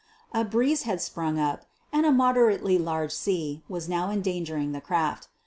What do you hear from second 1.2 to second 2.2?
up and a